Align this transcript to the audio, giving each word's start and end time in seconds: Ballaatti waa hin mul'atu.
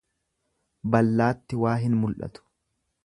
Ballaatti 0.95 1.59
waa 1.65 1.75
hin 1.83 1.99
mul'atu. 2.05 2.47